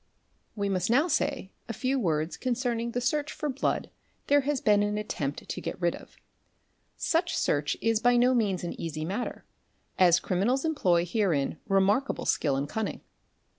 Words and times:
We 0.55 0.67
must 0.67 0.89
now 0.89 1.07
say 1.07 1.51
a 1.69 1.73
few 1.73 1.99
words 1.99 2.35
concerning 2.35 2.89
the 2.89 2.99
search 3.01 3.31
for 3.31 3.49
blood 3.49 3.91
there 4.25 4.41
has 4.41 4.59
been 4.59 4.81
an 4.81 4.97
attempt 4.97 5.47
to 5.47 5.61
get 5.61 5.79
rid 5.79 5.95
of; 5.95 6.17
such 6.97 7.37
search 7.37 7.77
is 7.81 7.99
by 7.99 8.17
no 8.17 8.33
means 8.33 8.63
an 8.63 8.73
easy 8.81 9.05
matter, 9.05 9.45
as 9.99 10.19
criminals 10.19 10.65
employ 10.65 11.05
herein 11.05 11.59
remarkable 11.67 12.25
skill 12.25 12.55
and 12.55 12.67
cunning. 12.67 13.01